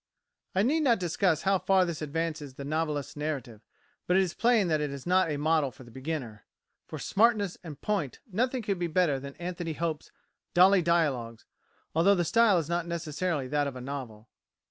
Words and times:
I 0.55 0.63
need 0.63 0.79
not 0.79 0.97
discuss 0.97 1.43
how 1.43 1.59
far 1.59 1.85
this 1.85 2.01
advances 2.01 2.55
the 2.55 2.65
novelist's 2.65 3.15
narrative, 3.15 3.61
but 4.07 4.17
it 4.17 4.23
is 4.23 4.33
plain 4.33 4.67
that 4.67 4.81
it 4.81 4.89
is 4.89 5.05
not 5.05 5.29
a 5.29 5.37
model 5.37 5.69
for 5.69 5.83
the 5.83 5.91
beginner. 5.91 6.43
For 6.87 6.97
smartness 6.97 7.59
and 7.63 7.79
"point" 7.79 8.19
nothing 8.25 8.63
could 8.63 8.79
be 8.79 8.87
better 8.87 9.19
than 9.19 9.35
Anthony 9.35 9.73
Hope's 9.73 10.11
"Dolly 10.55 10.81
Dialogues," 10.81 11.45
although 11.93 12.15
the 12.15 12.25
style 12.25 12.57
is 12.57 12.67
not 12.67 12.87
necessarily 12.87 13.47
that 13.49 13.67
of 13.67 13.75
a 13.75 13.79
novel. 13.81 14.27